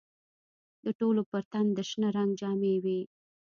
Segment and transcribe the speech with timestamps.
[0.83, 2.99] د ټولو پر تن د شنه رنګ جامې وې.